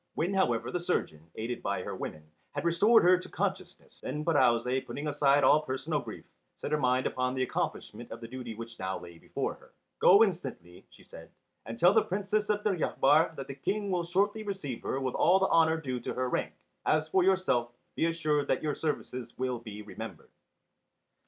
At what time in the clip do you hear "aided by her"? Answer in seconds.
1.35-1.95